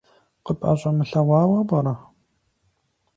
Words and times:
КъыпӀэщӀэмылъэгъуауэ 0.45 1.59
пӀэрэ? 1.69 1.95